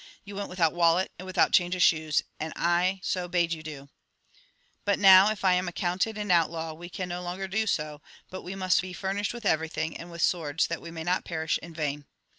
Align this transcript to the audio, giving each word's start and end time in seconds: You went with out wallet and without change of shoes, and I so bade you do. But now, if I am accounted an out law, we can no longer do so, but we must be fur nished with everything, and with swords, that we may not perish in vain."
You 0.25 0.35
went 0.35 0.49
with 0.49 0.59
out 0.59 0.73
wallet 0.73 1.11
and 1.19 1.27
without 1.27 1.51
change 1.53 1.75
of 1.75 1.83
shoes, 1.83 2.23
and 2.39 2.53
I 2.55 3.01
so 3.03 3.27
bade 3.27 3.53
you 3.53 3.61
do. 3.61 3.89
But 4.83 4.97
now, 4.97 5.29
if 5.29 5.45
I 5.45 5.53
am 5.53 5.67
accounted 5.67 6.17
an 6.17 6.31
out 6.31 6.49
law, 6.49 6.73
we 6.73 6.89
can 6.89 7.07
no 7.07 7.21
longer 7.21 7.47
do 7.47 7.67
so, 7.67 8.01
but 8.31 8.41
we 8.41 8.55
must 8.55 8.81
be 8.81 8.93
fur 8.93 9.13
nished 9.13 9.31
with 9.31 9.45
everything, 9.45 9.95
and 9.95 10.09
with 10.09 10.23
swords, 10.23 10.65
that 10.65 10.81
we 10.81 10.89
may 10.89 11.03
not 11.03 11.23
perish 11.23 11.59
in 11.61 11.75
vain." 11.75 12.07